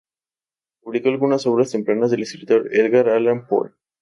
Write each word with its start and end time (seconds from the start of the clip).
Publicó 0.81 1.09
algunas 1.09 1.45
obras 1.45 1.69
tempranas 1.69 2.09
del 2.09 2.23
escritor 2.23 2.69
Edgar 2.73 3.07
Allan 3.09 3.45
Poe. 3.45 3.69